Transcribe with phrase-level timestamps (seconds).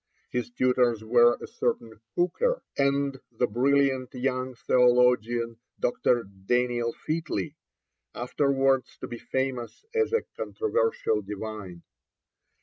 [0.31, 6.23] His tutors were a certain Hooker, and the brilliant young theologian, Dr.
[6.23, 7.53] Daniel Featley,
[8.15, 11.83] afterwards to be famous as a controversial divine.